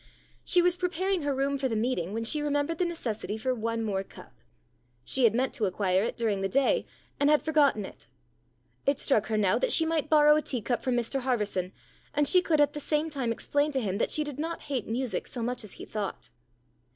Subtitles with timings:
[0.43, 3.83] She was preparing her room for the meeting when she remembered the necessity for one
[3.83, 4.33] more cup.
[5.03, 6.87] She had meant to acquire it during the day,
[7.19, 8.07] and had forgotten it.
[8.87, 11.71] It struck her now that she might borrow a tea cup from Mr Harverson,
[12.15, 14.87] and she could at the same time explain to him that she did not hate
[14.87, 16.31] music so much as he thought.